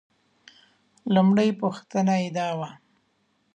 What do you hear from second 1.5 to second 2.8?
پوښتنه یې دا وه.